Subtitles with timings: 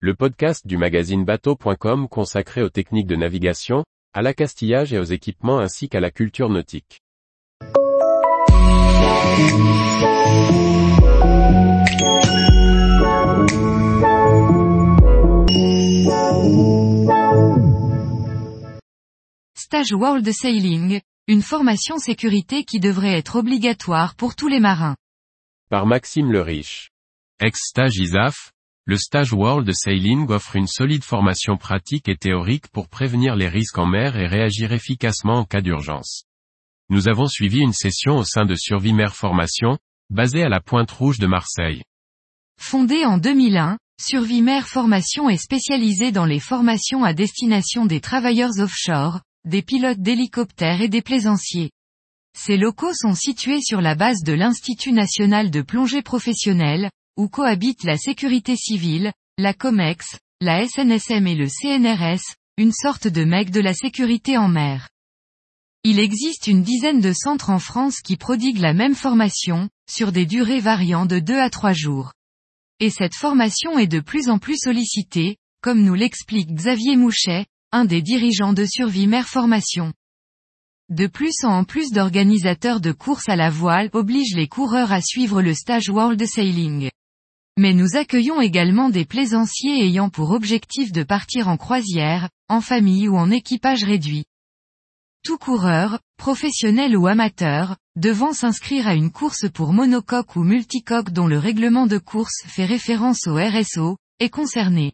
[0.00, 5.58] le podcast du magazine bateau.com consacré aux techniques de navigation, à l'accastillage et aux équipements
[5.58, 7.00] ainsi qu'à la culture nautique.
[19.54, 24.96] Stage World Sailing, une formation sécurité qui devrait être obligatoire pour tous les marins.
[25.70, 26.90] Par Maxime le Riche.
[27.40, 28.52] Ex-stage ISAF,
[28.88, 33.78] le stage World Sailing offre une solide formation pratique et théorique pour prévenir les risques
[33.78, 36.22] en mer et réagir efficacement en cas d'urgence.
[36.88, 39.76] Nous avons suivi une session au sein de Survie Mer Formation,
[40.08, 41.82] basée à la Pointe Rouge de Marseille.
[42.60, 48.60] Fondée en 2001, Survie Mer Formation est spécialisée dans les formations à destination des travailleurs
[48.60, 51.72] offshore, des pilotes d'hélicoptères et des plaisanciers.
[52.38, 57.84] Ces locaux sont situés sur la base de l'Institut national de plongée professionnelle, où cohabitent
[57.84, 63.60] la sécurité civile, la COMEX, la SNSM et le CNRS, une sorte de mec de
[63.60, 64.88] la sécurité en mer.
[65.84, 70.26] Il existe une dizaine de centres en France qui prodiguent la même formation, sur des
[70.26, 72.12] durées variant de 2 à 3 jours.
[72.80, 77.84] Et cette formation est de plus en plus sollicitée, comme nous l'explique Xavier Mouchet, un
[77.84, 79.92] des dirigeants de Survie Mer Formation.
[80.88, 85.42] De plus en plus d'organisateurs de courses à la voile obligent les coureurs à suivre
[85.42, 86.90] le stage World Sailing.
[87.58, 93.08] Mais nous accueillons également des plaisanciers ayant pour objectif de partir en croisière, en famille
[93.08, 94.24] ou en équipage réduit.
[95.24, 101.26] Tout coureur, professionnel ou amateur, devant s'inscrire à une course pour monocoque ou multicoque dont
[101.26, 104.92] le règlement de course fait référence au RSO, est concerné.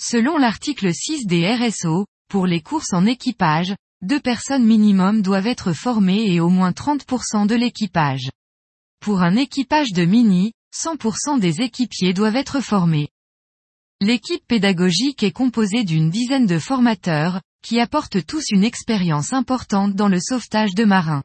[0.00, 5.72] Selon l'article 6 des RSO, pour les courses en équipage, deux personnes minimum doivent être
[5.72, 8.30] formées et au moins 30% de l'équipage.
[9.00, 13.08] Pour un équipage de mini, 100% des équipiers doivent être formés.
[14.00, 20.08] L'équipe pédagogique est composée d'une dizaine de formateurs, qui apportent tous une expérience importante dans
[20.08, 21.22] le sauvetage de marins.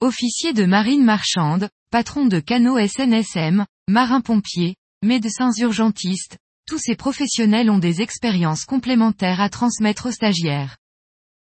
[0.00, 7.78] Officiers de marine marchande, patrons de canaux SNSM, marins-pompiers, médecins urgentistes, tous ces professionnels ont
[7.78, 10.76] des expériences complémentaires à transmettre aux stagiaires.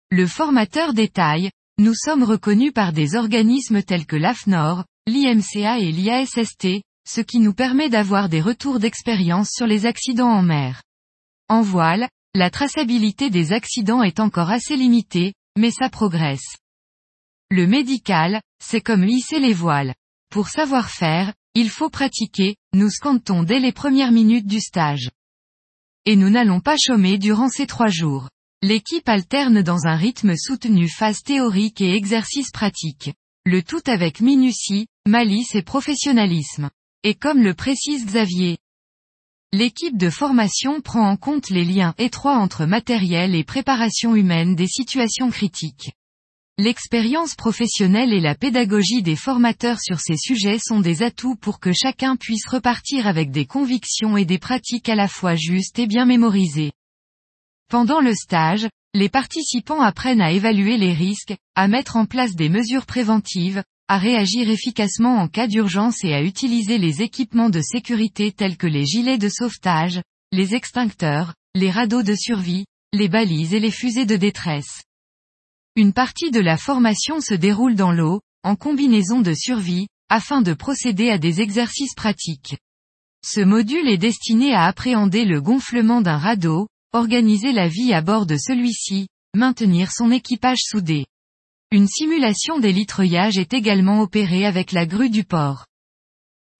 [0.09, 6.81] Le formateur détaille, nous sommes reconnus par des organismes tels que l'AFNOR, l'IMCA et l'IASST,
[7.07, 10.84] ce qui nous permet d'avoir des retours d'expérience sur les accidents en mer.
[11.50, 16.57] En voile, la traçabilité des accidents est encore assez limitée, mais ça progresse.
[17.50, 19.94] Le médical, c'est comme hisser les voiles.
[20.29, 25.09] Pour savoir faire, il faut pratiquer, nous scantons dès les premières minutes du stage.
[26.06, 28.29] Et nous n'allons pas chômer durant ces trois jours.
[28.61, 33.11] L'équipe alterne dans un rythme soutenu phase théorique et exercice pratique.
[33.45, 36.69] Le tout avec minutie, malice et professionnalisme.
[37.03, 38.59] Et comme le précise Xavier,
[39.51, 44.67] l'équipe de formation prend en compte les liens étroits entre matériel et préparation humaine des
[44.67, 45.94] situations critiques.
[46.59, 51.73] L'expérience professionnelle et la pédagogie des formateurs sur ces sujets sont des atouts pour que
[51.73, 56.06] chacun puisse repartir avec des convictions et des pratiques à la fois justes et bien
[56.06, 56.72] mémorisées.
[57.67, 62.50] Pendant le stage, les participants apprennent à évaluer les risques, à mettre en place des
[62.50, 68.31] mesures préventives, à réagir efficacement en cas d'urgence et à utiliser les équipements de sécurité
[68.31, 72.63] tels que les gilets de sauvetage, les extincteurs, les radeaux de survie,
[72.94, 74.84] les balises et les fusées de détresse.
[75.75, 80.53] Une partie de la formation se déroule dans l'eau, en combinaison de survie, afin de
[80.53, 82.56] procéder à des exercices pratiques.
[83.25, 88.25] Ce module est destiné à appréhender le gonflement d'un radeau, organiser la vie à bord
[88.25, 91.08] de celui-ci, maintenir son équipage soudé.
[91.73, 95.67] Une simulation des litreuillages est également opérée avec la grue du port.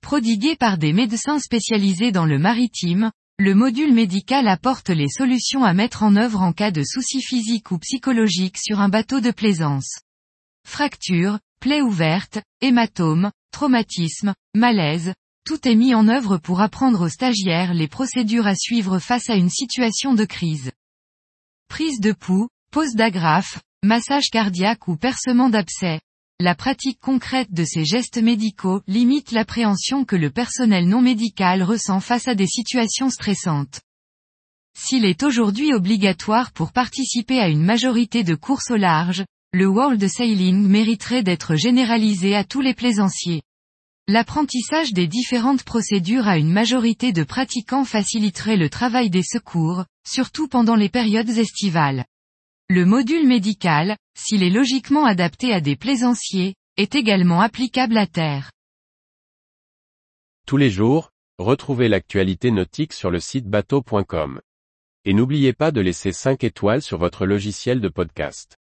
[0.02, 5.74] Prodigué par des médecins spécialisés dans le maritime, le module médical apporte les solutions à
[5.74, 10.00] mettre en œuvre en cas de soucis physiques ou psychologiques sur un bateau de plaisance.
[10.66, 15.14] Fracture, plaie ouverte, hématome, traumatisme, malaise,
[15.46, 19.36] tout est mis en œuvre pour apprendre aux stagiaires les procédures à suivre face à
[19.36, 20.72] une situation de crise.
[21.68, 26.00] Prise de pouls, pose d'agrafe, massage cardiaque ou percement d'abcès.
[26.40, 32.00] La pratique concrète de ces gestes médicaux limite l'appréhension que le personnel non médical ressent
[32.00, 33.82] face à des situations stressantes.
[34.78, 40.08] S'il est aujourd'hui obligatoire pour participer à une majorité de courses au large, le World
[40.08, 43.42] Sailing mériterait d'être généralisé à tous les plaisanciers.
[44.08, 50.48] L'apprentissage des différentes procédures à une majorité de pratiquants faciliterait le travail des secours, surtout
[50.48, 52.06] pendant les périodes estivales.
[52.74, 58.50] Le module médical, s'il est logiquement adapté à des plaisanciers, est également applicable à terre.
[60.48, 64.40] Tous les jours, Retrouvez l'actualité nautique sur le site bateau.com.
[65.04, 68.58] Et n'oubliez pas de laisser 5 étoiles sur votre logiciel de podcast.